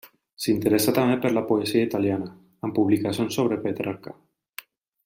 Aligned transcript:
S'interessà 0.45 0.93
també 0.99 1.17
per 1.25 1.31
la 1.33 1.43
poesia 1.51 1.83
italiana, 1.89 2.31
amb 2.69 2.79
publicacions 2.81 3.39
sobre 3.41 3.61
Petrarca. 3.69 4.19